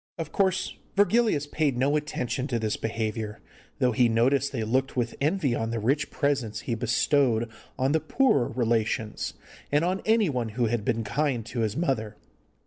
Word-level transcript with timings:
Of 0.17 0.31
course, 0.31 0.75
Virgilius 0.95 1.45
paid 1.45 1.77
no 1.77 1.95
attention 1.95 2.47
to 2.47 2.57
this 2.57 2.75
behaviour, 2.75 3.39
though 3.77 3.91
he 3.91 4.09
noticed 4.09 4.51
they 4.51 4.63
looked 4.63 4.97
with 4.97 5.13
envy 5.21 5.53
on 5.53 5.69
the 5.69 5.77
rich 5.77 6.09
presents 6.09 6.61
he 6.61 6.73
bestowed 6.73 7.47
on 7.77 7.91
the 7.91 7.99
poorer 7.99 8.47
relations 8.49 9.35
and 9.71 9.85
on 9.85 10.01
anyone 10.05 10.49
who 10.49 10.65
had 10.65 10.83
been 10.83 11.03
kind 11.03 11.45
to 11.45 11.59
his 11.59 11.77
mother. 11.77 12.17